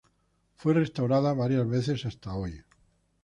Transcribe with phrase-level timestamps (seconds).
[0.55, 2.63] Fue restaurada varias veces hasta hoy.